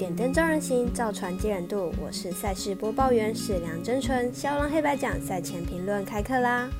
[0.00, 1.92] 点灯照人行，造船接人度。
[2.02, 4.32] 我是赛事播报员史梁真纯。
[4.32, 6.70] 骁龙黑白奖赛前评论开课啦！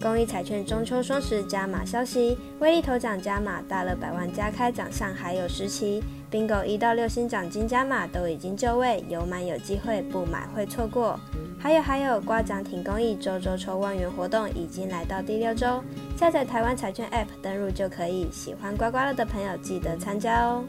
[0.00, 11.20] 公益彩券中秋双十加码消息，威力头奖加码，大乐百万加开奖项还有十期，bingo 一到六星奖金加码都已经就位，有买有机会，不买会错过。
[11.58, 15.84] 还有还有，刮奖挺公益周周抽万元活动已经来到第六周，
[16.16, 18.30] 下载台湾彩券 App 登入就可以。
[18.32, 20.64] 喜欢刮刮乐的朋友记得参加哦。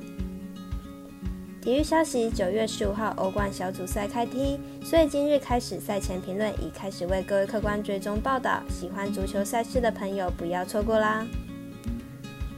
[1.62, 8.64] 体育消息：九月十五号欧冠小组赛开踢，所以今日开始赛前评论已开始为各位客官追踪报道。
[8.68, 11.24] 喜欢足球赛事的朋友不要错过啦！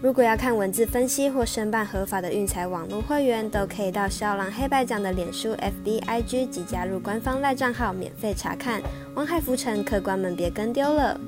[0.02, 8.82] 如果要看文字分析或申办合法的运财网络会员，都可以到肖郎黑白奖的脸书、FB、IG 及加入官方赖账号免费查看。
[9.16, 11.20] 王海浮沉，客官们别跟丢了。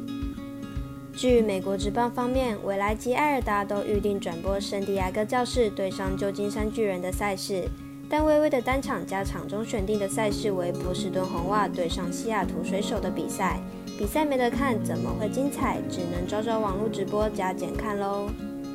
[1.16, 7.64] 据美国职棒方面，未来及艾尔达都预定转播圣地亚哥教士对上旧金山巨人的赛事，
[8.10, 13.62] 但微微的单场加场中选定的赛事为波士顿红袜对上西雅图水手的比赛。
[13.98, 15.78] 比赛没得看，怎么会精彩？
[15.90, 18.28] 只能找找网络直播加减看喽。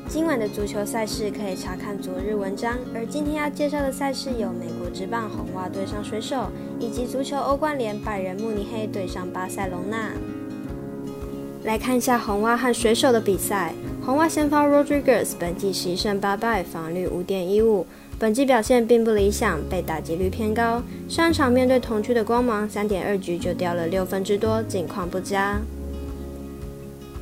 [0.09, 6.47] 今晚的足球赛事可以查看昨日文章，而今天要介绍的赛事有美国职棒红袜对上水手，
[6.79, 10.11] 以及足球欧冠联拜仁慕尼黑对上巴塞隆纳。
[11.63, 13.73] 来看一下红袜和水手的比赛。
[14.03, 17.85] 红袜先发 Rodriguez 本季十一胜八败，防率五点一五，
[18.17, 20.81] 本季表现并不理想，被打击率偏高。
[21.07, 25.61] 上场面对同区的光芒，三点二局就掉了六分之多，境况不佳。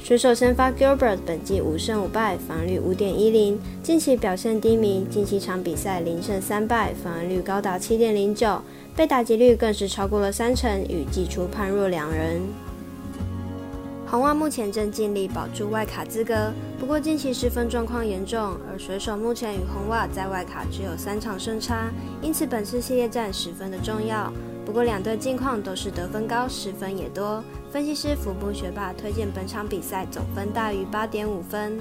[0.01, 8.59] 水手先发 Gilbert 本季五胜五败，防率五点一零，近期表现低迷，近期场比赛零胜三败，防率高达七点零九，
[8.95, 12.41] 被打击率更是超过了三成，与季初判若两人。
[14.09, 24.33] 红袜目前正尽力保住外卡资格，不过近期失分状况严重，而水手目前与红袜在外卡只有三场胜差，因此本次系列战十分的重要。
[24.65, 27.43] 不过两队近况都是得分高，失分也多。
[27.71, 31.77] 分析师福布学霸推荐本场比赛总分大于八点五分。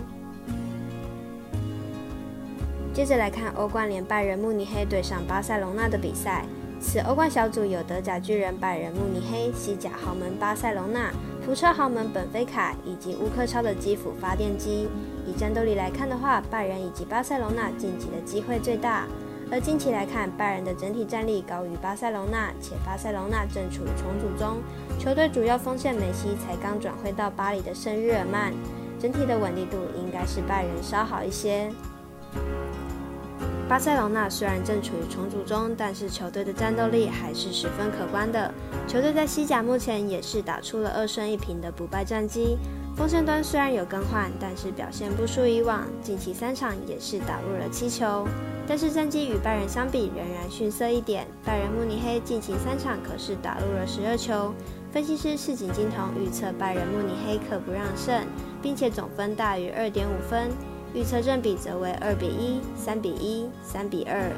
[2.93, 6.45] 接着来看欧冠联拜仁慕尼黑对上巴塞隆纳的比赛。
[6.81, 11.11] 此欧冠小组有德甲巨人拜仁慕尼黑、西甲豪门巴塞隆纳。
[11.45, 14.89] 福车豪门本菲卡以及乌克超的基辅发电机。
[15.27, 19.07] 以战斗力来看的话，拜仁以及巴塞隆纳晋级的机会最大。
[19.51, 24.59] 而近期来看，拜仁的整体战力高于巴塞隆纳，且巴塞隆纳正处于重组中，
[24.99, 28.53] 球队主要锋线梅西才刚转会到巴黎的圣日耳曼，
[29.01, 31.71] 整体的稳定度应该是拜仁稍好一些。
[33.69, 38.51] 巴塞罗那虽然正处于重组中，但是球队的战斗力还是十分可观的。
[38.87, 42.57] 球队在西甲目前也是打出了二胜一平的不败战绩。
[42.97, 48.27] 锋线端虽然有更换，但是表现不输以往，近期三场也是打入了七球。
[48.67, 51.27] 但是战绩与拜仁相比仍然逊色一点。
[51.45, 54.53] 拜仁慕尼黑近期三场可是打入了十二球。
[54.91, 58.27] 分析师市井金童预测拜仁慕尼黑可不让胜，
[58.63, 60.51] 并且总分大于二点五分。
[60.95, 64.31] 预测正比则为二比一、三比一、三比二。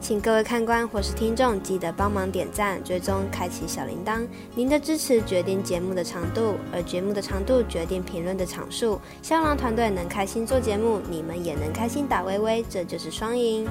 [0.00, 4.24] 请各位看官或是听众记得帮忙点赞、追踪、开启小铃铛。
[4.54, 9.00] 您的支持决定节目的长度，而节目的长度决定评论的场数。
[9.20, 13.66] 香囊团队能开心做节目，你们也能开心打微微，这就是双赢。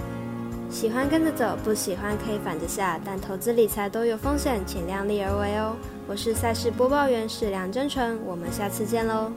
[0.69, 5.73] 喜欢跟着走，不喜欢可以反着下，但投资理财都有风险，请量力而为哦。
[6.05, 9.31] 我是赛事播报员史梁真纯，我们下次见喽。